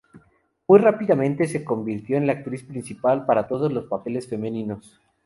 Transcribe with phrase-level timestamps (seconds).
[0.67, 4.99] Muy rápidamente se convirtió en la actriz principal para todos los papeles femeninos.